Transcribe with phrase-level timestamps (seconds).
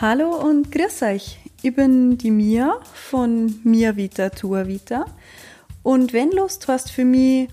[0.00, 1.40] Hallo und grüß euch.
[1.60, 5.06] Ich bin die Mia von Mia Vita Tua Vita.
[5.82, 7.48] Und wenn Lust hast für mich,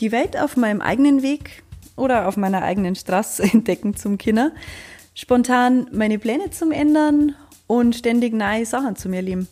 [0.00, 1.62] die Welt auf meinem eigenen Weg
[1.96, 4.52] oder auf meiner eigenen Straße entdecken zum Kinder,
[5.14, 7.34] spontan meine Pläne zum ändern
[7.66, 9.46] und ständig neue Sachen zu mir lieben.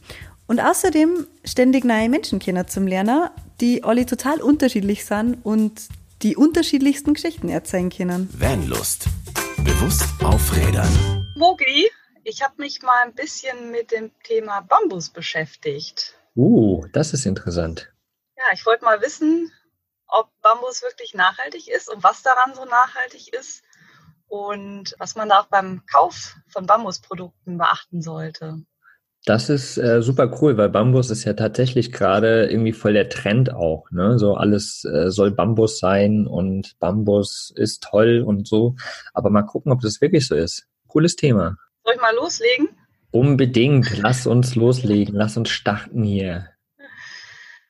[0.46, 3.29] Und außerdem ständig neue Menschenkinder zum Lernen,
[3.61, 5.83] die alle total unterschiedlich sind und
[6.23, 8.30] die unterschiedlichsten Geschichten erzählen können.
[8.33, 9.05] Vanlust.
[9.59, 10.89] Bewusst aufrädern.
[11.37, 11.91] Mogi,
[12.29, 16.14] ich habe mich mal ein bisschen mit dem Thema Bambus beschäftigt.
[16.36, 17.91] Uh, das ist interessant.
[18.36, 19.50] Ja, ich wollte mal wissen,
[20.06, 23.62] ob Bambus wirklich nachhaltig ist und was daran so nachhaltig ist
[24.28, 28.58] und was man da auch beim Kauf von Bambusprodukten beachten sollte.
[29.24, 33.52] Das ist äh, super cool, weil Bambus ist ja tatsächlich gerade irgendwie voll der Trend
[33.52, 33.91] auch.
[33.91, 34.19] Ne?
[34.19, 38.77] So alles äh, soll Bambus sein und Bambus ist toll und so.
[39.14, 40.69] Aber mal gucken, ob das wirklich so ist.
[40.86, 41.56] Cooles Thema.
[41.88, 42.69] Soll ich mal loslegen?
[43.12, 43.97] Unbedingt.
[43.97, 45.15] Lass uns loslegen.
[45.15, 46.53] Lass uns starten hier.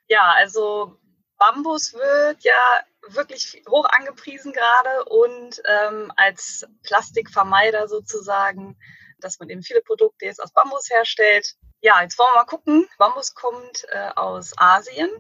[0.08, 0.96] Ja, also
[1.38, 2.80] Bambus wird ja
[3.10, 8.76] wirklich hoch angepriesen gerade und ähm, als Plastikvermeider sozusagen,
[9.20, 11.54] dass man eben viele Produkte jetzt aus Bambus herstellt.
[11.80, 12.88] Ja, jetzt wollen wir mal gucken.
[12.98, 15.10] Bambus kommt äh, aus Asien,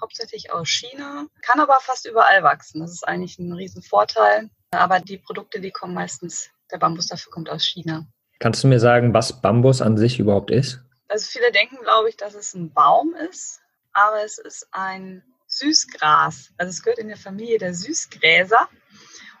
[0.00, 2.80] hauptsächlich aus China, kann aber fast überall wachsen.
[2.80, 4.50] Das ist eigentlich ein Riesenvorteil.
[4.72, 8.08] Aber die Produkte, die kommen meistens, der Bambus dafür kommt aus China.
[8.40, 10.80] Kannst du mir sagen, was Bambus an sich überhaupt ist?
[11.08, 13.60] Also viele denken, glaube ich, dass es ein Baum ist,
[13.92, 16.50] aber es ist ein Süßgras.
[16.56, 18.66] Also es gehört in der Familie der Süßgräser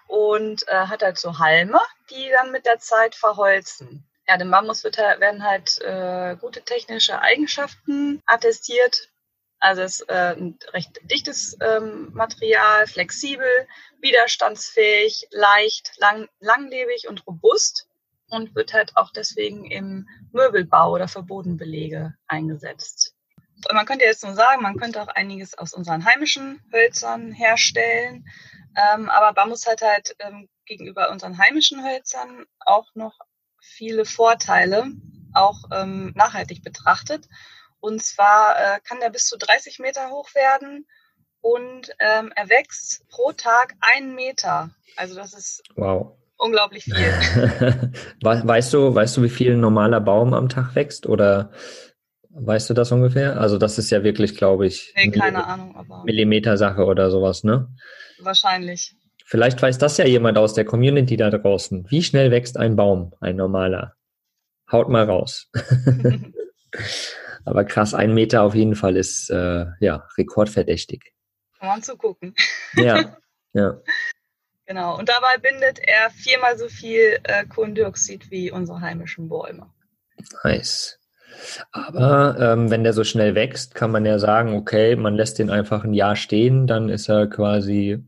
[0.06, 4.06] und äh, hat halt so Halme, die dann mit der Zeit verholzen.
[4.28, 9.08] Ja, dem Bambus wird, werden halt äh, gute technische Eigenschaften attestiert.
[9.60, 13.66] Also es ist äh, ein recht dichtes ähm, Material, flexibel,
[14.00, 17.86] widerstandsfähig, leicht, lang, langlebig und robust
[18.30, 23.14] und wird halt auch deswegen im Möbelbau oder für Bodenbelege eingesetzt.
[23.72, 28.24] Man könnte jetzt nur sagen, man könnte auch einiges aus unseren heimischen Hölzern herstellen,
[28.76, 33.18] ähm, aber Bambus hat halt ähm, gegenüber unseren heimischen Hölzern auch noch
[33.60, 34.92] viele Vorteile,
[35.34, 37.28] auch ähm, nachhaltig betrachtet.
[37.80, 40.86] Und zwar äh, kann der bis zu 30 Meter hoch werden
[41.40, 44.70] und ähm, er wächst pro Tag einen Meter.
[44.96, 46.94] Also das ist wow unglaublich viel.
[48.22, 51.52] weißt du, weißt du, wie viel ein normaler Baum am Tag wächst oder
[52.30, 53.40] weißt du das ungefähr?
[53.40, 57.68] Also das ist ja wirklich, glaube ich, nee, keine Ahnung, aber Millimeter-Sache oder sowas, ne?
[58.20, 58.94] Wahrscheinlich.
[59.24, 61.86] Vielleicht weiß das ja jemand aus der Community da draußen.
[61.88, 63.94] Wie schnell wächst ein Baum, ein normaler?
[64.72, 65.50] Haut mal raus.
[67.44, 71.12] aber krass, ein Meter auf jeden Fall ist äh, ja rekordverdächtig.
[71.58, 72.34] Kann man zugucken.
[72.74, 73.16] ja,
[73.52, 73.80] ja.
[74.70, 74.96] Genau.
[74.96, 79.68] Und dabei bindet er viermal so viel äh, Kohlendioxid wie unsere heimischen Bäume.
[80.44, 81.00] Nice.
[81.72, 85.50] Aber ähm, wenn der so schnell wächst, kann man ja sagen, okay, man lässt den
[85.50, 88.04] einfach ein Jahr stehen, dann ist er quasi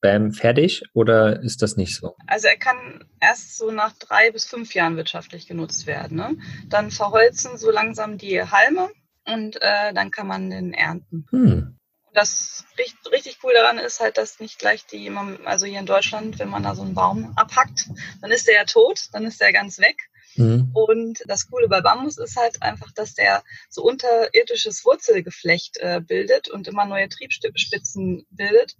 [0.00, 2.16] bam, fertig oder ist das nicht so?
[2.26, 6.16] Also er kann erst so nach drei bis fünf Jahren wirtschaftlich genutzt werden.
[6.16, 6.36] Ne?
[6.66, 8.88] Dann verholzen so langsam die Halme
[9.28, 11.28] und äh, dann kann man den ernten.
[11.30, 11.76] Hm
[12.12, 12.64] das
[13.12, 15.10] richtig, cool daran ist halt, dass nicht gleich die,
[15.44, 17.88] also hier in Deutschland, wenn man da so einen Baum abhackt,
[18.20, 19.96] dann ist der ja tot, dann ist der ganz weg.
[20.36, 20.70] Mhm.
[20.74, 26.48] Und das Coole bei Bambus ist halt einfach, dass der so unterirdisches Wurzelgeflecht äh, bildet
[26.48, 28.76] und immer neue Triebspitzen bildet.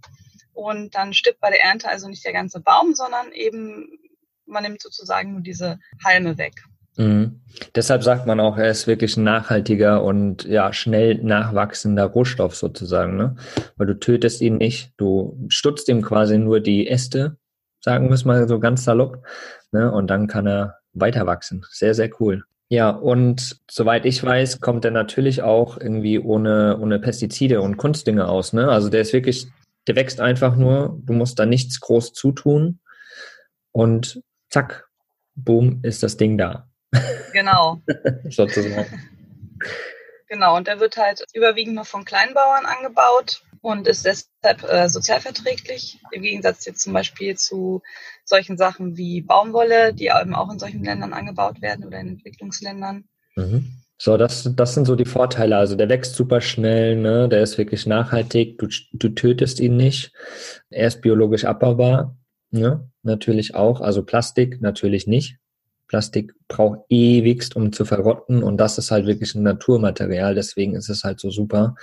[0.53, 3.99] Und dann stirbt bei der Ernte also nicht der ganze Baum, sondern eben
[4.47, 6.55] man nimmt sozusagen nur diese Halme weg.
[6.97, 7.41] Mhm.
[7.75, 13.17] Deshalb sagt man auch, er ist wirklich ein nachhaltiger und ja, schnell nachwachsender Rohstoff sozusagen,
[13.17, 13.37] ne?
[13.77, 17.37] Weil du tötest ihn nicht, du stutzt ihm quasi nur die Äste,
[17.81, 19.25] sagen wir es mal so ganz salopp,
[19.73, 19.91] ne?
[19.91, 21.65] Und dann kann er weiter wachsen.
[21.71, 22.45] Sehr, sehr cool.
[22.69, 28.29] Ja, und soweit ich weiß, kommt er natürlich auch irgendwie ohne, ohne Pestizide und Kunstdinge
[28.29, 28.69] aus, ne?
[28.69, 29.49] Also der ist wirklich,
[29.89, 32.79] der wächst einfach nur, du musst da nichts groß zutun
[33.73, 34.89] und zack,
[35.35, 36.70] boom, ist das Ding da.
[37.33, 37.81] Genau.
[38.29, 39.11] Sozusagen.
[40.29, 45.99] Genau, und der wird halt überwiegend noch von Kleinbauern angebaut und ist deshalb äh, sozialverträglich,
[46.13, 47.83] im Gegensatz jetzt zum Beispiel zu
[48.25, 53.05] solchen Sachen wie Baumwolle, die eben auch in solchen Ländern angebaut werden oder in Entwicklungsländern.
[53.37, 53.81] Mhm.
[53.99, 55.59] So, das, das sind so die Vorteile.
[55.59, 57.29] Also der wächst super schnell, ne?
[57.29, 60.13] der ist wirklich nachhaltig, du, du tötest ihn nicht,
[60.71, 62.17] er ist biologisch abbaubar,
[62.51, 62.89] ne?
[63.03, 65.37] natürlich auch, also Plastik natürlich nicht,
[65.91, 70.89] Plastik braucht ewigst, um zu verrotten und das ist halt wirklich ein Naturmaterial, deswegen ist
[70.89, 71.75] es halt so super.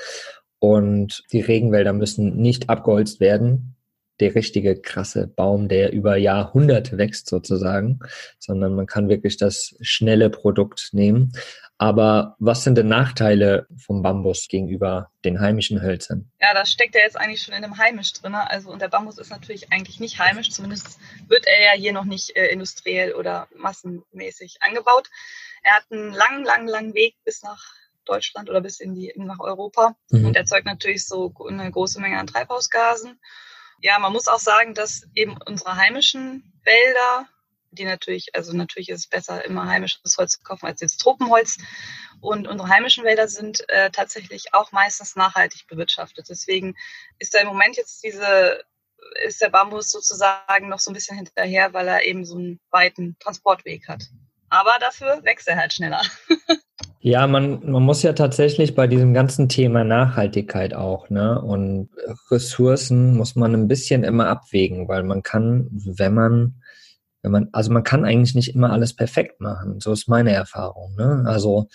[0.60, 3.76] Und die Regenwälder müssen nicht abgeholzt werden.
[4.20, 8.00] der richtige krasse Baum, der über Jahrhunderte wächst sozusagen,
[8.40, 11.34] sondern man kann wirklich das schnelle Produkt nehmen.
[11.80, 16.32] Aber was sind denn Nachteile vom Bambus gegenüber den heimischen Hölzern?
[16.42, 18.34] Ja, das steckt ja jetzt eigentlich schon in dem heimisch drin.
[18.34, 22.06] Also und der Bambus ist natürlich eigentlich nicht heimisch, zumindest wird er ja hier noch
[22.06, 25.10] nicht äh, industriell oder massenmäßig angebaut.
[25.62, 27.64] Er hat einen langen, langen, langen Weg bis nach
[28.06, 30.26] Deutschland oder bis in die nach Europa mhm.
[30.26, 33.20] und erzeugt natürlich so eine große Menge an Treibhausgasen.
[33.82, 37.28] Ja, man muss auch sagen, dass eben unsere heimischen Wälder
[37.78, 41.58] die natürlich, also natürlich ist es besser, immer heimisches Holz zu kaufen als jetzt Tropenholz.
[42.20, 46.28] Und unsere heimischen Wälder sind äh, tatsächlich auch meistens nachhaltig bewirtschaftet.
[46.30, 46.76] Deswegen
[47.20, 48.64] ist da im Moment jetzt diese,
[49.26, 53.16] ist der Bambus sozusagen noch so ein bisschen hinterher, weil er eben so einen weiten
[53.20, 54.04] Transportweg hat.
[54.50, 56.02] Aber dafür wächst er halt schneller.
[57.00, 61.42] Ja, man, man muss ja tatsächlich bei diesem ganzen Thema Nachhaltigkeit auch, ne?
[61.42, 61.90] Und
[62.30, 66.56] Ressourcen muss man ein bisschen immer abwägen, weil man kann, wenn man
[67.28, 69.82] wenn man, also man kann eigentlich nicht immer alles perfekt machen.
[69.82, 70.96] So ist meine Erfahrung.
[70.96, 71.26] Ne?
[71.28, 71.68] Also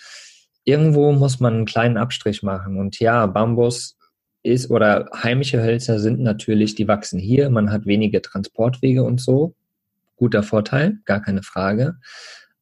[0.63, 2.79] irgendwo muss man einen kleinen Abstrich machen.
[2.79, 3.97] Und ja, Bambus
[4.41, 7.51] ist oder heimische Hölzer sind natürlich, die wachsen hier.
[7.51, 9.53] Man hat wenige Transportwege und so.
[10.15, 11.97] Guter Vorteil, gar keine Frage.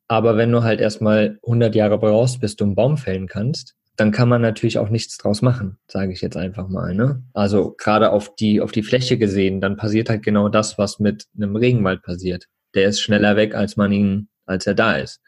[0.10, 4.12] Aber wenn du halt erstmal 100 Jahre brauchst, bis du einen Baum fällen kannst, dann
[4.12, 6.94] kann man natürlich auch nichts draus machen, sage ich jetzt einfach mal.
[6.94, 7.24] Ne?
[7.34, 11.28] Also gerade auf die, auf die Fläche gesehen, dann passiert halt genau das, was mit
[11.38, 15.22] einem Regenwald passiert der ist schneller weg, als man ihn, als er da ist.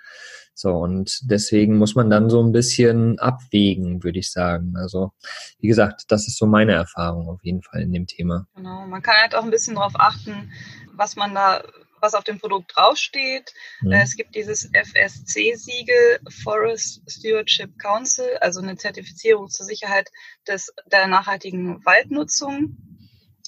[0.56, 4.75] So, und deswegen muss man dann so ein bisschen abwägen, würde ich sagen.
[4.78, 5.12] Also,
[5.57, 8.48] wie gesagt, das ist so meine Erfahrung auf jeden Fall in dem Thema.
[8.56, 10.51] Genau, man kann halt auch ein bisschen darauf achten,
[10.94, 11.63] was man da,
[12.01, 13.51] was auf dem Produkt draufsteht.
[13.81, 13.94] Mhm.
[13.94, 20.12] Es gibt dieses FSC-Siegel, Forest Stewardship Council, also eine Zertifizierung zur Sicherheit
[20.48, 22.78] des, der nachhaltigen Waldnutzung.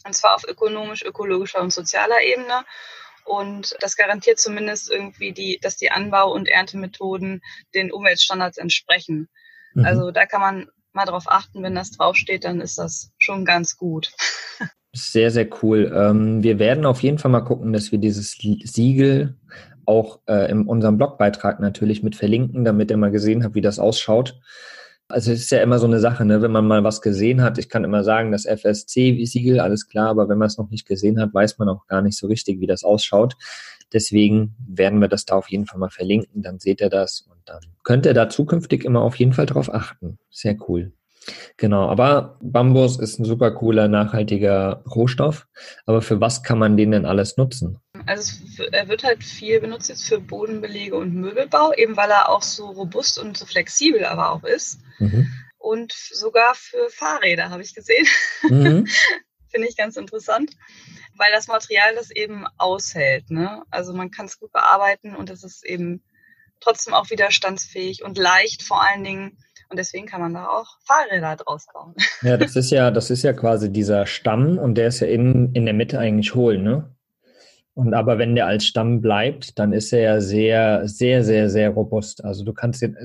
[0.06, 2.64] Und zwar auf ökonomisch, ökologischer und sozialer Ebene.
[3.26, 7.42] Und das garantiert zumindest irgendwie die, dass die Anbau- und Erntemethoden
[7.74, 9.28] den Umweltstandards entsprechen.
[9.74, 9.86] Mhm.
[9.86, 13.78] Also da kann man mal drauf achten, wenn das draufsteht, dann ist das schon ganz
[13.78, 14.12] gut.
[14.94, 15.92] Sehr, sehr cool.
[15.94, 19.36] Ähm, wir werden auf jeden Fall mal gucken, dass wir dieses Siegel
[19.86, 23.78] auch äh, in unserem Blogbeitrag natürlich mit verlinken, damit ihr mal gesehen habt, wie das
[23.78, 24.40] ausschaut.
[25.08, 26.42] Also es ist ja immer so eine Sache, ne?
[26.42, 27.60] wenn man mal was gesehen hat.
[27.60, 31.20] Ich kann immer sagen, das FSC-Siegel, alles klar, aber wenn man es noch nicht gesehen
[31.20, 33.36] hat, weiß man auch gar nicht so richtig, wie das ausschaut.
[33.94, 37.38] Deswegen werden wir das da auf jeden Fall mal verlinken, dann seht ihr das und
[37.46, 40.18] dann könnt ihr da zukünftig immer auf jeden Fall drauf achten.
[40.32, 40.92] Sehr cool.
[41.58, 45.48] Genau, aber Bambus ist ein super cooler, nachhaltiger Rohstoff.
[45.86, 47.80] Aber für was kann man den denn alles nutzen?
[48.06, 48.34] Also
[48.72, 52.68] er wird halt viel benutzt jetzt für Bodenbelege und Möbelbau, eben weil er auch so
[52.68, 54.80] robust und so flexibel aber auch ist.
[55.00, 55.32] Mhm.
[55.58, 58.06] Und sogar für Fahrräder habe ich gesehen.
[58.44, 58.88] Mhm.
[59.50, 60.52] Finde ich ganz interessant,
[61.18, 63.32] weil das Material das eben aushält.
[63.32, 63.64] Ne?
[63.72, 66.04] Also man kann es gut bearbeiten und es ist eben
[66.60, 69.38] trotzdem auch widerstandsfähig und leicht vor allen Dingen
[69.70, 71.96] und deswegen kann man da auch Fahrräder draus bauen.
[72.22, 75.54] Ja, das ist ja, das ist ja quasi dieser Stamm und der ist ja in,
[75.54, 76.96] in der Mitte eigentlich hohl, ne?
[77.76, 81.72] Und aber wenn der als Stamm bleibt, dann ist er ja sehr, sehr, sehr, sehr
[81.72, 82.24] robust.
[82.24, 82.96] Also du kannst jetzt,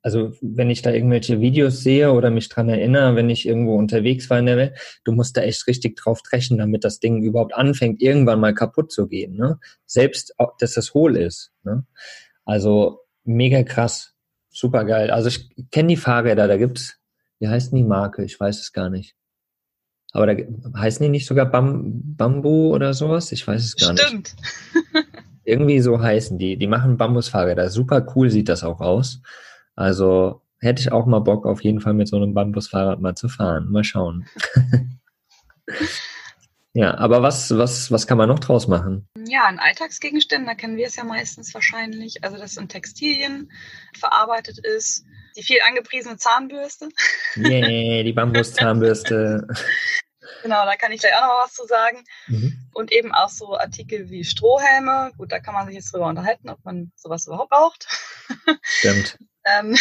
[0.00, 4.30] also wenn ich da irgendwelche Videos sehe oder mich dran erinnere, wenn ich irgendwo unterwegs
[4.30, 7.52] war in der Welt, du musst da echt richtig drauf trechen, damit das Ding überhaupt
[7.52, 9.34] anfängt, irgendwann mal kaputt zu gehen.
[9.34, 9.58] Ne?
[9.86, 11.50] Selbst, dass das hohl ist.
[11.64, 11.84] Ne?
[12.44, 14.11] Also mega krass.
[14.52, 15.10] Super geil.
[15.10, 16.98] Also ich kenne die Fahrräder, da gibt's,
[17.38, 18.22] wie heißt die Marke?
[18.24, 19.16] Ich weiß es gar nicht.
[20.12, 20.44] Aber da
[20.78, 23.32] heißen die nicht sogar Bam, Bambu oder sowas?
[23.32, 24.12] Ich weiß es gar Stimmt.
[24.12, 24.36] nicht.
[24.70, 25.06] Stimmt.
[25.44, 26.56] Irgendwie so heißen die.
[26.56, 27.70] Die machen Bambusfahrräder.
[27.70, 29.22] Super cool sieht das auch aus.
[29.74, 33.28] Also hätte ich auch mal Bock, auf jeden Fall mit so einem Bambusfahrrad mal zu
[33.28, 33.68] fahren.
[33.70, 34.26] Mal schauen.
[36.74, 39.06] Ja, aber was, was, was kann man noch draus machen?
[39.26, 42.24] Ja, an Alltagsgegenständen, da kennen wir es ja meistens wahrscheinlich.
[42.24, 43.52] Also, dass in Textilien
[43.98, 45.04] verarbeitet ist.
[45.36, 46.88] Die viel angepriesene Zahnbürste.
[47.36, 49.46] Yeah, die Bambuszahnbürste.
[50.42, 52.04] genau, da kann ich gleich auch noch was zu sagen.
[52.26, 52.70] Mhm.
[52.72, 55.12] Und eben auch so Artikel wie Strohhelme.
[55.18, 57.86] Gut, da kann man sich jetzt drüber unterhalten, ob man sowas überhaupt braucht.
[58.62, 59.18] Stimmt.
[59.44, 59.76] ähm,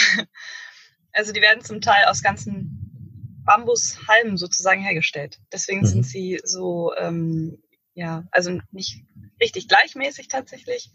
[1.14, 2.81] also, die werden zum Teil aus ganzen
[3.52, 5.40] Bambushalmen sozusagen hergestellt.
[5.52, 5.86] Deswegen mhm.
[5.86, 7.62] sind sie so, ähm,
[7.94, 9.04] ja, also nicht
[9.42, 10.92] richtig gleichmäßig tatsächlich.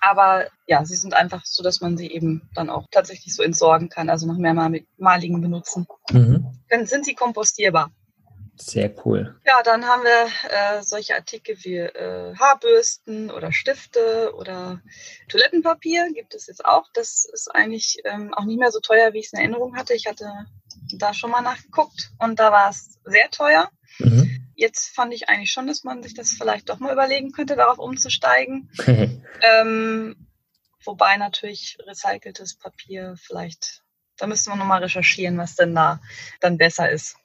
[0.00, 3.88] Aber ja, sie sind einfach so, dass man sie eben dann auch tatsächlich so entsorgen
[3.88, 5.86] kann, also nach mehrmaligen Benutzen.
[6.10, 6.60] Mhm.
[6.68, 7.90] Dann sind sie kompostierbar.
[8.56, 9.34] Sehr cool.
[9.44, 14.80] Ja, dann haben wir äh, solche Artikel wie äh, Haarbürsten oder Stifte oder
[15.28, 16.84] Toilettenpapier gibt es jetzt auch.
[16.94, 19.94] Das ist eigentlich ähm, auch nicht mehr so teuer, wie ich es in Erinnerung hatte.
[19.94, 20.30] Ich hatte
[20.92, 23.70] da schon mal nachgeguckt und da war es sehr teuer.
[23.98, 24.48] Mhm.
[24.56, 27.78] jetzt fand ich eigentlich schon, dass man sich das vielleicht doch mal überlegen könnte, darauf
[27.78, 28.70] umzusteigen.
[28.86, 30.16] ähm,
[30.84, 33.82] wobei natürlich recyceltes Papier vielleicht,
[34.16, 36.00] da müsste man nochmal recherchieren, was denn da
[36.40, 37.16] dann besser ist.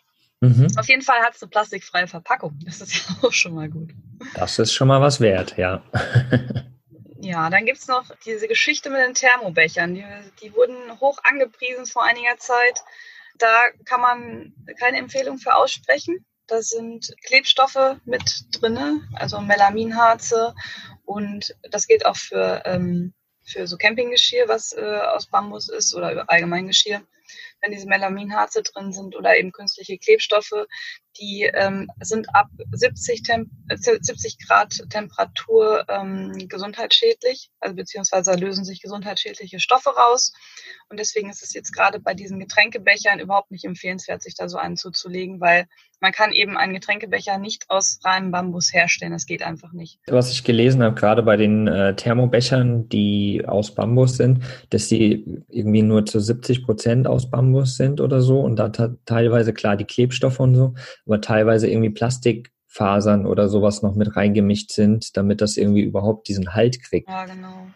[0.41, 0.67] Mhm.
[0.77, 2.57] Auf jeden Fall hat es eine plastikfreie Verpackung.
[2.65, 3.91] Das ist ja auch schon mal gut.
[4.35, 5.83] Das ist schon mal was wert, ja.
[7.19, 9.95] ja, dann gibt es noch diese Geschichte mit den Thermobechern.
[9.95, 10.05] Die,
[10.41, 12.83] die wurden hoch angepriesen vor einiger Zeit.
[13.39, 16.25] Da kann man keine Empfehlung für aussprechen.
[16.48, 20.53] Da sind Klebstoffe mit drin, also Melaminharze.
[21.05, 26.29] Und das gilt auch für, ähm, für so Campinggeschirr, was äh, aus Bambus ist oder
[26.29, 27.01] allgemein Geschirr
[27.61, 30.65] wenn diese Melaminharze drin sind oder eben künstliche Klebstoffe,
[31.19, 38.81] die ähm, sind ab 70, Temp 70 Grad Temperatur ähm, gesundheitsschädlich, also beziehungsweise lösen sich
[38.81, 40.31] gesundheitsschädliche Stoffe raus.
[40.89, 44.57] Und deswegen ist es jetzt gerade bei diesen Getränkebechern überhaupt nicht empfehlenswert, sich da so
[44.57, 45.67] einen zuzulegen, weil
[46.01, 49.11] man kann eben einen Getränkebecher nicht aus reinem Bambus herstellen.
[49.11, 49.99] Das geht einfach nicht.
[50.07, 55.43] Was ich gelesen habe, gerade bei den äh, Thermobechern, die aus Bambus sind, dass die
[55.49, 58.69] irgendwie nur zu 70 Prozent aus Bambus sind oder so und da
[59.05, 60.73] teilweise klar die Klebstoffe und so,
[61.05, 66.53] aber teilweise irgendwie Plastikfasern oder sowas noch mit reingemischt sind, damit das irgendwie überhaupt diesen
[66.53, 67.09] Halt kriegt.
[67.09, 67.67] Ja, genau.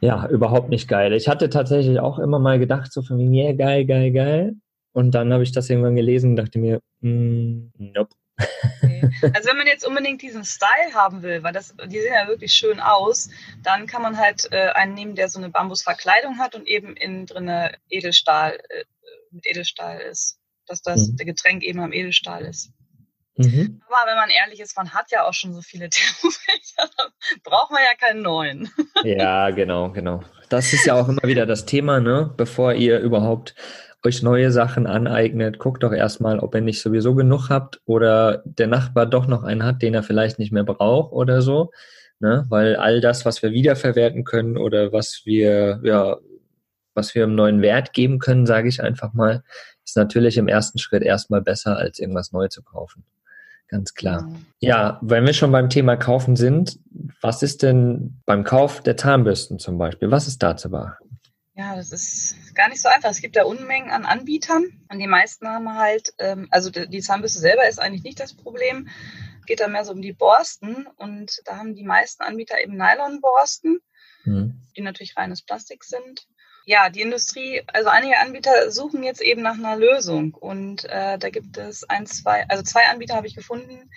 [0.00, 1.12] Ja, überhaupt nicht geil.
[1.12, 4.54] Ich hatte tatsächlich auch immer mal gedacht, so von mir, yeah, geil, geil, geil.
[4.92, 8.14] Und dann habe ich das irgendwann gelesen und dachte mir, mm, nope.
[8.38, 9.10] Okay.
[9.34, 12.52] Also wenn man jetzt unbedingt diesen Style haben will, weil das, die sehen ja wirklich
[12.52, 13.28] schön aus,
[13.62, 17.26] dann kann man halt äh, einen nehmen, der so eine Bambusverkleidung hat und eben innen
[17.26, 17.50] drin
[17.88, 18.84] Edelstahl, äh,
[19.30, 20.38] mit Edelstahl ist.
[20.66, 21.16] Dass das mhm.
[21.16, 22.72] Getränk eben am Edelstahl ist.
[23.36, 23.80] Mhm.
[23.86, 27.10] Aber wenn man ehrlich ist, man hat ja auch schon so viele Thermobecher, dann
[27.42, 28.70] braucht man ja keinen neuen.
[29.04, 30.22] ja, genau, genau.
[30.48, 32.32] Das ist ja auch immer wieder das Thema, ne?
[32.36, 33.54] Bevor ihr überhaupt
[34.04, 38.66] euch neue Sachen aneignet, guckt doch erstmal, ob ihr nicht sowieso genug habt oder der
[38.66, 41.70] Nachbar doch noch einen hat, den er vielleicht nicht mehr braucht oder so.
[42.20, 42.46] Ne?
[42.48, 46.16] Weil all das, was wir wiederverwerten können oder was wir, ja,
[46.94, 49.42] was wir einem neuen Wert geben können, sage ich einfach mal,
[49.84, 53.04] ist natürlich im ersten Schritt erstmal besser, als irgendwas neu zu kaufen.
[53.68, 54.30] Ganz klar.
[54.60, 56.78] Ja, wenn wir schon beim Thema Kaufen sind,
[57.22, 60.10] was ist denn beim Kauf der Zahnbürsten zum Beispiel?
[60.10, 61.18] Was ist da zu beachten?
[61.54, 63.10] Ja, das ist gar nicht so einfach.
[63.10, 67.38] Es gibt ja Unmengen an Anbietern und die meisten haben halt, ähm, also die Zahnbürste
[67.38, 68.88] selber ist eigentlich nicht das Problem.
[69.40, 72.76] Es geht da mehr so um die Borsten und da haben die meisten Anbieter eben
[72.76, 73.80] Nylonborsten,
[74.24, 74.66] mhm.
[74.76, 76.26] die natürlich reines Plastik sind.
[76.64, 81.30] Ja, die Industrie, also einige Anbieter suchen jetzt eben nach einer Lösung und äh, da
[81.30, 83.90] gibt es ein, zwei, also zwei Anbieter habe ich gefunden,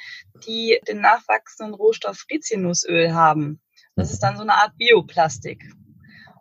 [0.48, 3.62] die den nachwachsenden Rohstoff Rizinusöl haben.
[3.96, 5.64] Das ist dann so eine Art Bioplastik.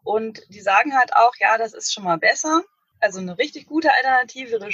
[0.04, 2.62] Und die sagen halt auch, ja, das ist schon mal besser.
[3.00, 4.70] Also eine richtig gute Alternative wäre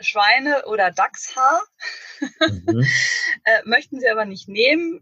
[0.00, 1.62] Schweine- oder Dachshaar.
[2.40, 2.84] Mhm.
[3.44, 5.00] äh, möchten sie aber nicht nehmen,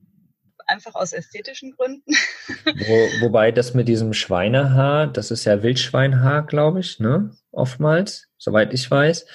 [0.67, 2.12] einfach aus ästhetischen Gründen.
[2.65, 7.37] Wo, wobei das mit diesem Schweinehaar, das ist ja Wildschweinhaar, glaube ich, ne?
[7.50, 9.27] Oftmals, soweit ich weiß.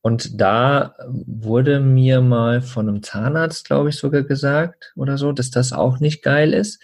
[0.00, 5.50] Und da wurde mir mal von einem Zahnarzt, glaube ich, sogar gesagt oder so, dass
[5.50, 6.82] das auch nicht geil ist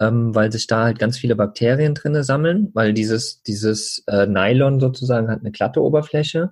[0.00, 4.80] ähm, weil sich da halt ganz viele Bakterien drinne sammeln, weil dieses, dieses äh, Nylon
[4.80, 6.50] sozusagen hat eine glatte Oberfläche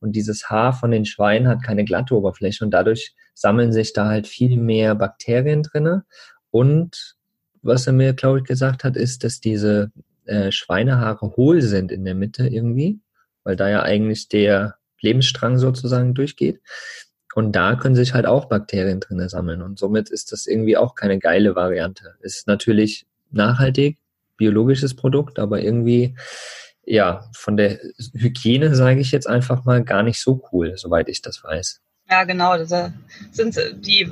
[0.00, 4.06] und dieses Haar von den Schweinen hat keine glatte Oberfläche und dadurch sammeln sich da
[4.06, 6.04] halt viel mehr Bakterien drinne.
[6.50, 7.16] Und
[7.62, 9.90] was er mir, glaube ich, gesagt hat, ist, dass diese
[10.24, 13.00] äh, Schweinehaare hohl sind in der Mitte irgendwie,
[13.44, 16.60] weil da ja eigentlich der Lebensstrang sozusagen durchgeht.
[17.36, 19.60] Und da können sich halt auch Bakterien drin sammeln.
[19.60, 22.14] Und somit ist das irgendwie auch keine geile Variante.
[22.20, 23.98] Ist natürlich nachhaltig,
[24.38, 26.16] biologisches Produkt, aber irgendwie,
[26.86, 27.78] ja, von der
[28.14, 31.82] Hygiene sage ich jetzt einfach mal gar nicht so cool, soweit ich das weiß.
[32.08, 32.56] Ja, genau.
[32.64, 34.10] Sind, die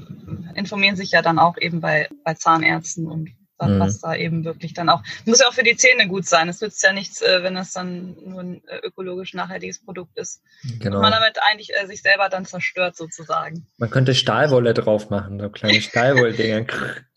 [0.54, 3.30] informieren sich ja dann auch eben bei, bei Zahnärzten und
[3.60, 3.80] mhm.
[3.80, 6.48] was da eben wirklich dann auch, muss ja auch für die Zähne gut sein.
[6.48, 10.42] Es nützt ja nichts, äh, wenn das dann nur ein äh, ökologisch nachhaltiges Produkt ist.
[10.80, 10.96] Genau.
[10.96, 13.66] Und man damit eigentlich äh, sich selber dann zerstört sozusagen.
[13.78, 16.66] Man könnte Stahlwolle drauf machen, so kleine Stahlwolldinger.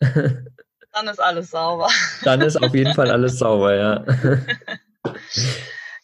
[0.00, 1.88] dann ist alles sauber.
[2.24, 4.04] dann ist auf jeden Fall alles sauber, ja.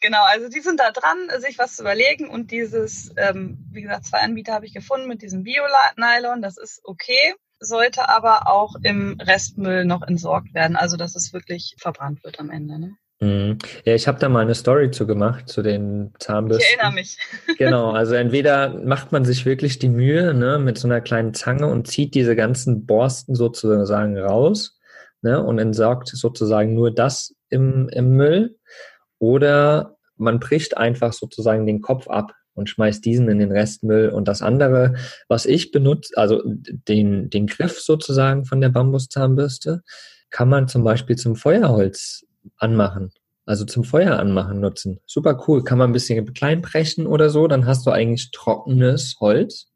[0.00, 4.04] Genau, also die sind da dran, sich was zu überlegen und dieses, ähm, wie gesagt,
[4.04, 9.18] zwei Anbieter habe ich gefunden mit diesem Bio-Nylon, das ist okay sollte aber auch im
[9.20, 12.78] Restmüll noch entsorgt werden, also dass es wirklich verbrannt wird am Ende.
[12.78, 12.96] Ne?
[13.20, 13.58] Mhm.
[13.84, 16.66] Ja, ich habe da mal eine Story zu gemacht, zu den Zahnbürsten.
[16.68, 17.18] Ich erinnere mich.
[17.58, 21.66] genau, also entweder macht man sich wirklich die Mühe ne, mit so einer kleinen Zange
[21.68, 24.78] und zieht diese ganzen Borsten sozusagen raus
[25.22, 28.58] ne, und entsorgt sozusagen nur das im, im Müll.
[29.18, 34.28] Oder man bricht einfach sozusagen den Kopf ab und schmeiß diesen in den Restmüll und
[34.28, 34.94] das andere,
[35.28, 39.82] was ich benutze, also den, den Griff sozusagen von der Bambuszahnbürste,
[40.30, 42.24] kann man zum Beispiel zum Feuerholz
[42.56, 43.12] anmachen.
[43.46, 45.00] Also zum Feuer anmachen nutzen.
[45.06, 45.64] Super cool.
[45.64, 49.66] Kann man ein bisschen klein brechen oder so, dann hast du eigentlich trockenes Holz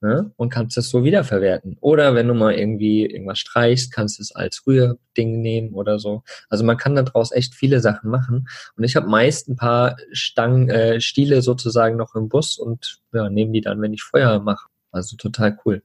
[0.00, 0.32] ne?
[0.36, 1.76] und kannst das so wiederverwerten.
[1.80, 6.22] Oder wenn du mal irgendwie irgendwas streichst, kannst du es als Rührding nehmen oder so.
[6.48, 8.48] Also man kann daraus echt viele Sachen machen.
[8.76, 13.28] Und ich habe meist ein paar Stangen, äh, Stiele sozusagen noch im Bus und ja,
[13.28, 14.68] nehme die dann, wenn ich Feuer mache.
[14.90, 15.82] Also total cool.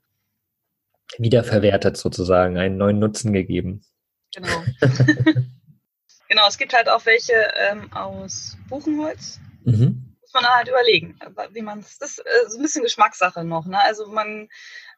[1.17, 3.81] Wiederverwertet sozusagen, einen neuen Nutzen gegeben.
[4.33, 4.63] Genau.
[6.27, 7.33] genau, es gibt halt auch welche
[7.69, 9.39] ähm, aus Buchenholz.
[9.65, 10.02] Mhm
[10.33, 11.19] muss man halt überlegen,
[11.51, 11.97] wie man es.
[11.97, 13.65] Das ist äh, so ein bisschen Geschmackssache noch.
[13.65, 13.79] Ne?
[13.79, 14.49] Also man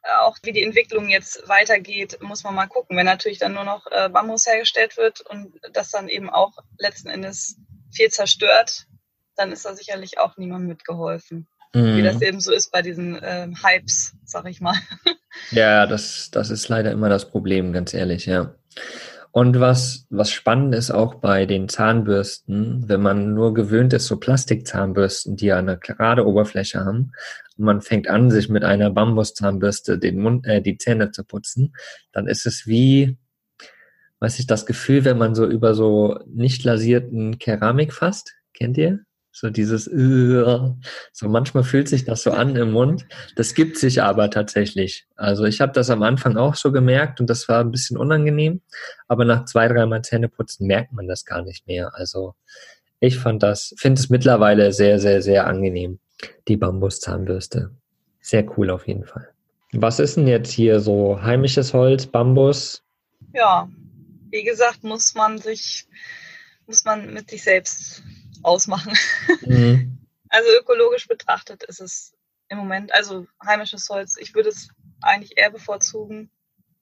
[0.02, 2.96] äh, auch wie die Entwicklung jetzt weitergeht, muss man mal gucken.
[2.96, 7.08] Wenn natürlich dann nur noch äh, Bambus hergestellt wird und das dann eben auch letzten
[7.08, 7.56] Endes
[7.92, 8.86] viel zerstört,
[9.36, 11.48] dann ist da sicherlich auch niemandem mitgeholfen.
[11.74, 11.96] Mhm.
[11.96, 14.76] Wie das eben so ist bei diesen äh, Hypes, sag ich mal.
[15.50, 18.54] Ja, das, das ist leider immer das Problem, ganz ehrlich, ja.
[19.36, 24.16] Und was, was spannend ist auch bei den Zahnbürsten, wenn man nur gewöhnt ist, so
[24.16, 27.12] Plastikzahnbürsten, die ja eine gerade Oberfläche haben,
[27.58, 31.74] und man fängt an, sich mit einer Bambuszahnbürste den Mund, äh, die Zähne zu putzen,
[32.12, 33.18] dann ist es wie,
[34.20, 38.36] weiß ich, das Gefühl, wenn man so über so nicht lasierten Keramik fasst.
[38.54, 39.00] Kennt ihr?
[39.38, 43.06] So dieses, so manchmal fühlt sich das so an im Mund.
[43.34, 45.06] Das gibt sich aber tatsächlich.
[45.14, 48.62] Also ich habe das am Anfang auch so gemerkt und das war ein bisschen unangenehm.
[49.08, 51.90] Aber nach zwei, dreimal Zähneputzen merkt man das gar nicht mehr.
[51.94, 52.34] Also
[52.98, 55.98] ich fand das, finde es mittlerweile sehr, sehr, sehr angenehm,
[56.48, 57.72] die Bambuszahnbürste.
[58.22, 59.28] Sehr cool auf jeden Fall.
[59.72, 62.82] Was ist denn jetzt hier so heimisches Holz, Bambus?
[63.34, 63.68] Ja,
[64.30, 65.86] wie gesagt, muss man sich,
[66.66, 68.02] muss man mit sich selbst
[68.46, 68.96] ausmachen.
[69.42, 69.92] Mhm.
[70.28, 72.12] Also ökologisch betrachtet ist es
[72.48, 76.30] im Moment, also heimisches Holz, ich würde es eigentlich eher bevorzugen,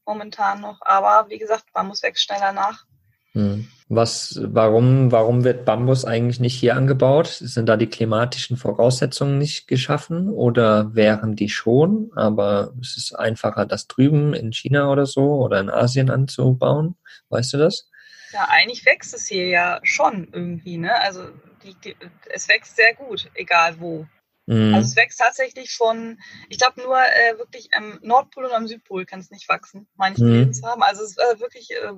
[0.06, 0.80] momentan noch.
[0.80, 2.87] Aber wie gesagt, Bambus wächst schneller nach.
[3.35, 3.68] Mhm.
[3.88, 7.26] Was, warum, warum wird Bambus eigentlich nicht hier angebaut?
[7.26, 12.10] Sind da die klimatischen Voraussetzungen nicht geschaffen oder wären die schon?
[12.17, 16.97] Aber es ist einfacher, das drüben in China oder so oder in Asien anzubauen.
[17.28, 17.91] Weißt du das?
[18.32, 20.99] Ja, eigentlich wächst es hier ja schon irgendwie, ne?
[21.00, 21.28] Also
[21.65, 21.97] die, die,
[22.31, 24.07] es wächst sehr gut, egal wo.
[24.47, 24.75] Mhm.
[24.75, 29.07] Also es wächst tatsächlich von, ich glaube nur äh, wirklich am Nordpol und am Südpol
[29.07, 30.53] kann es nicht wachsen, meine ich mhm.
[30.53, 30.83] zu haben.
[30.83, 31.93] Also es ist äh, wirklich äh,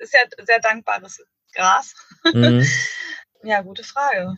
[0.00, 1.94] ja sehr dankbares Gras.
[2.32, 2.66] Mhm.
[3.42, 4.36] ja, gute Frage.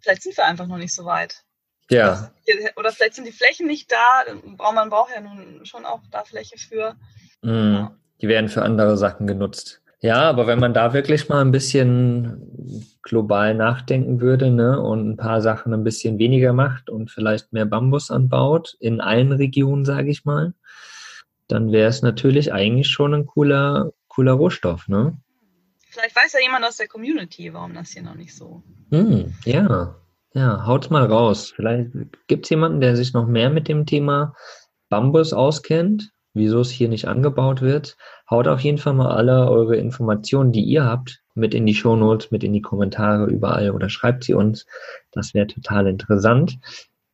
[0.00, 1.44] Vielleicht sind wir einfach noch nicht so weit.
[1.90, 2.32] Ja.
[2.76, 4.24] Oder vielleicht sind die Flächen nicht da.
[4.72, 6.96] Man braucht ja nun schon auch da Fläche für.
[7.42, 7.74] Mhm.
[7.74, 7.98] Ja.
[8.20, 9.82] Die werden für andere Sachen genutzt.
[10.04, 15.16] Ja, aber wenn man da wirklich mal ein bisschen global nachdenken würde ne, und ein
[15.16, 20.10] paar Sachen ein bisschen weniger macht und vielleicht mehr Bambus anbaut, in allen Regionen, sage
[20.10, 20.52] ich mal,
[21.48, 24.88] dann wäre es natürlich eigentlich schon ein cooler, cooler Rohstoff.
[24.88, 25.16] Ne?
[25.88, 28.62] Vielleicht weiß ja jemand aus der Community, warum das hier noch nicht so.
[28.90, 29.96] Hm, ja,
[30.34, 31.54] ja, haut's mal raus.
[31.56, 31.92] Vielleicht
[32.26, 34.34] gibt es jemanden, der sich noch mehr mit dem Thema
[34.90, 37.96] Bambus auskennt wieso es hier nicht angebaut wird.
[38.28, 42.30] Haut auf jeden Fall mal alle eure Informationen, die ihr habt, mit in die Shownotes,
[42.30, 44.66] mit in die Kommentare überall oder schreibt sie uns.
[45.12, 46.58] Das wäre total interessant.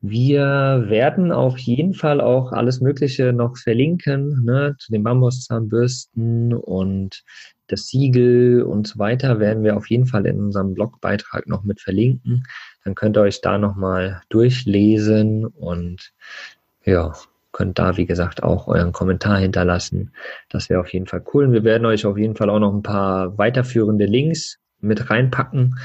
[0.03, 7.23] Wir werden auf jeden Fall auch alles Mögliche noch verlinken, ne, zu den Bambuszahnbürsten und
[7.67, 11.83] das Siegel und so weiter werden wir auf jeden Fall in unserem Blogbeitrag noch mit
[11.83, 12.45] verlinken.
[12.83, 16.13] Dann könnt ihr euch da nochmal durchlesen und
[16.85, 17.13] ja,
[17.53, 20.13] könnt da, wie gesagt, auch euren Kommentar hinterlassen.
[20.49, 21.47] Das wäre auf jeden Fall cool.
[21.47, 25.79] Und wir werden euch auf jeden Fall auch noch ein paar weiterführende Links mit reinpacken.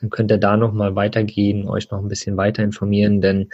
[0.00, 3.48] Dann könnt ihr da nochmal weitergehen, euch noch ein bisschen weiter informieren, denn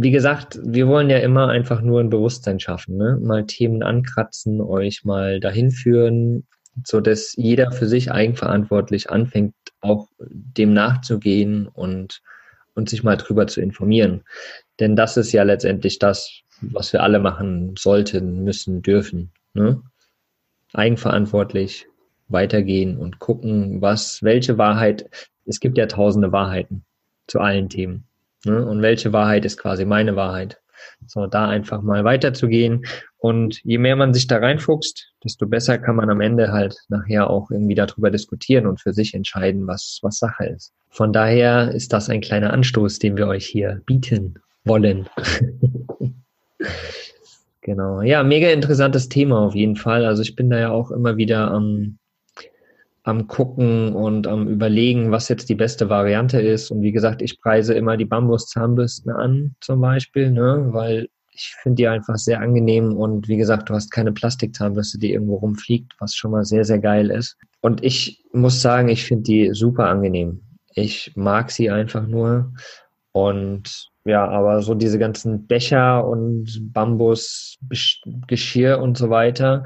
[0.00, 3.18] wie gesagt, wir wollen ja immer einfach nur ein Bewusstsein schaffen, ne?
[3.20, 6.46] mal Themen ankratzen, euch mal dahin führen,
[6.84, 12.20] so dass jeder für sich eigenverantwortlich anfängt, auch dem nachzugehen und,
[12.74, 14.22] und sich mal drüber zu informieren.
[14.78, 19.30] Denn das ist ja letztendlich das, was wir alle machen sollten, müssen, dürfen.
[19.54, 19.82] Ne?
[20.72, 21.86] Eigenverantwortlich
[22.28, 25.08] weitergehen und gucken, was, welche Wahrheit,
[25.46, 26.84] es gibt ja tausende Wahrheiten
[27.26, 28.04] zu allen Themen.
[28.44, 28.64] Ne?
[28.64, 30.60] Und welche Wahrheit ist quasi meine Wahrheit?
[31.06, 32.84] So, da einfach mal weiterzugehen.
[33.18, 37.30] Und je mehr man sich da reinfuchst, desto besser kann man am Ende halt nachher
[37.30, 40.72] auch irgendwie darüber diskutieren und für sich entscheiden, was, was Sache ist.
[40.90, 45.08] Von daher ist das ein kleiner Anstoß, den wir euch hier bieten wollen.
[47.60, 48.00] Genau.
[48.00, 50.06] Ja, mega interessantes Thema auf jeden Fall.
[50.06, 51.98] Also ich bin da ja auch immer wieder am,
[53.02, 56.70] am gucken und am überlegen, was jetzt die beste Variante ist.
[56.70, 61.76] Und wie gesagt, ich preise immer die Bambus-Zahnbürsten an, zum Beispiel, ne, weil ich finde
[61.76, 66.14] die einfach sehr angenehm und wie gesagt, du hast keine Plastikzahnbürste, die irgendwo rumfliegt, was
[66.14, 67.36] schon mal sehr, sehr geil ist.
[67.60, 70.42] Und ich muss sagen, ich finde die super angenehm.
[70.74, 72.52] Ich mag sie einfach nur.
[73.12, 77.58] Und ja, aber so diese ganzen Becher und Bambus,
[78.26, 79.64] Geschirr und so weiter,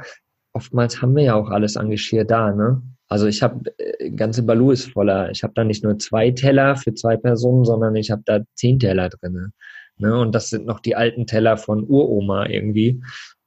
[0.52, 2.82] oftmals haben wir ja auch alles an Geschirr da, ne?
[3.12, 5.30] Also ich habe, äh, ganze Balu ist voller.
[5.30, 8.78] Ich habe da nicht nur zwei Teller für zwei Personen, sondern ich habe da zehn
[8.78, 9.52] Teller drinne.
[9.98, 10.18] Ne?
[10.18, 13.02] Und das sind noch die alten Teller von Uroma irgendwie,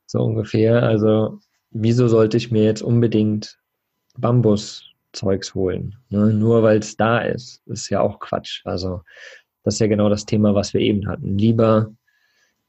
[0.06, 0.84] so ungefähr.
[0.84, 1.40] Also
[1.72, 3.58] wieso sollte ich mir jetzt unbedingt
[4.20, 5.96] Bambuszeugs holen?
[6.10, 6.32] Ne?
[6.32, 7.64] Nur weil es da ist.
[7.66, 8.62] Ist ja auch Quatsch.
[8.66, 9.02] Also
[9.66, 11.38] das ist ja genau das Thema, was wir eben hatten.
[11.38, 11.92] Lieber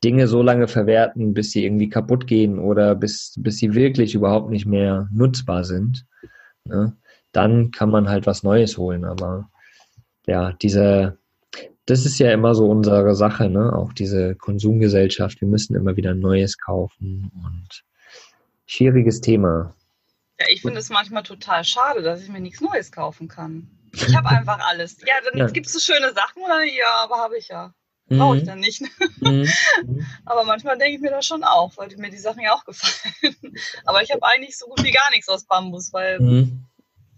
[0.02, 4.50] Dinge so lange verwerten, bis sie irgendwie kaputt gehen oder bis, bis sie wirklich überhaupt
[4.50, 6.06] nicht mehr nutzbar sind.
[6.64, 6.96] Ne?
[7.32, 9.04] Dann kann man halt was Neues holen.
[9.04, 9.50] Aber
[10.26, 11.18] ja, diese,
[11.84, 13.74] das ist ja immer so unsere Sache, ne?
[13.74, 15.40] Auch diese Konsumgesellschaft.
[15.40, 17.84] Wir müssen immer wieder Neues kaufen und
[18.66, 19.74] schwieriges Thema.
[20.40, 23.68] Ja, ich finde es manchmal total schade, dass ich mir nichts Neues kaufen kann.
[24.06, 24.98] Ich habe einfach alles.
[25.00, 25.46] Ja, dann ja.
[25.46, 27.72] gibt es so schöne Sachen oder ja, aber habe ich ja.
[28.08, 28.46] Brauche ich mhm.
[28.46, 28.82] dann nicht.
[29.20, 29.48] Mhm.
[30.24, 33.34] aber manchmal denke ich mir das schon auch, weil mir die Sachen ja auch gefallen.
[33.84, 36.64] aber ich habe eigentlich so gut wie gar nichts aus Bambus, weil mhm.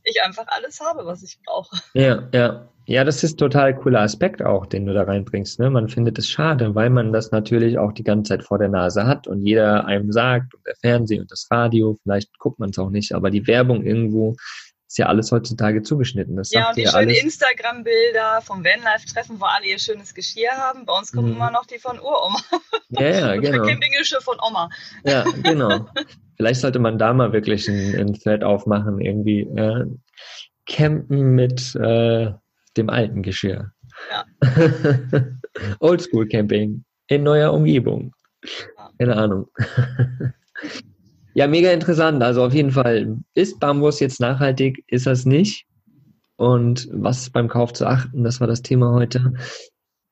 [0.05, 1.77] ich einfach alles habe, was ich brauche.
[1.93, 2.69] Ja, ja.
[2.87, 5.61] Ja, das ist total cooler Aspekt auch, den du da reinbringst.
[5.61, 5.69] Ne?
[5.69, 9.05] Man findet es schade, weil man das natürlich auch die ganze Zeit vor der Nase
[9.05, 12.79] hat und jeder einem sagt und der Fernseher und das Radio, vielleicht guckt man es
[12.79, 14.37] auch nicht, aber die Werbung irgendwo
[14.89, 16.35] ist ja alles heutzutage zugeschnitten.
[16.37, 20.87] Das ja, und die schönen Instagram-Bilder vom Vanlife-Treffen, wo alle ihr schönes Geschirr haben.
[20.87, 21.37] Bei uns kommen mhm.
[21.37, 22.41] immer noch die von Uroma.
[22.91, 23.67] Ja, ja, genau.
[23.67, 24.71] Campinggeschirr von Oma.
[25.05, 25.91] Ja, genau.
[26.39, 29.85] Vielleicht sollte man da mal wirklich ein, ein Thread aufmachen, irgendwie äh,
[30.65, 32.33] campen mit äh,
[32.79, 33.73] dem alten Geschirr.
[34.11, 34.25] Ja.
[35.81, 38.15] Oldschool Camping in neuer Umgebung.
[38.43, 38.91] Ja.
[38.99, 39.49] Keine Ahnung.
[41.39, 42.21] Ja, mega interessant.
[42.21, 44.83] Also auf jeden Fall, ist Bambus jetzt nachhaltig?
[44.89, 45.67] Ist das nicht?
[46.35, 48.25] Und was beim Kauf zu achten?
[48.25, 49.33] Das war das Thema heute.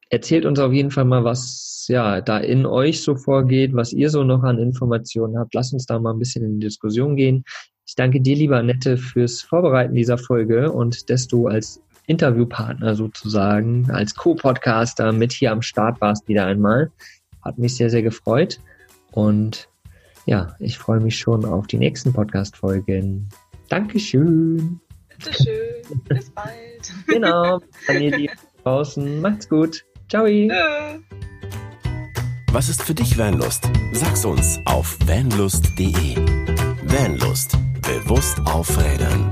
[0.09, 4.09] Erzählt uns auf jeden Fall mal, was ja da in euch so vorgeht, was ihr
[4.09, 5.53] so noch an Informationen habt.
[5.53, 7.43] Lasst uns da mal ein bisschen in die Diskussion gehen.
[7.89, 13.91] Ich danke dir, lieber Annette, fürs Vorbereiten dieser Folge und dass du als Interviewpartner sozusagen,
[13.91, 16.93] als Co-Podcaster mit hier am Start warst wieder einmal.
[17.43, 18.61] Hat mich sehr, sehr gefreut.
[19.11, 19.69] Und
[20.27, 23.29] ja, ich freue mich schon auf die nächsten Podcast-Folgen.
[23.69, 24.81] Dankeschön.
[25.09, 26.03] Bitteschön.
[26.09, 26.53] Bis bald.
[27.07, 27.61] genau.
[27.87, 28.31] Dann ihr die
[28.65, 29.21] draußen.
[29.21, 29.85] Macht's gut.
[30.09, 30.27] Ciao.
[32.53, 33.69] Was ist für dich Vanlust?
[33.93, 36.17] Sag's uns auf vanlust.de.
[36.85, 37.57] Vanlust.
[37.83, 39.29] Bewusst aufrädern.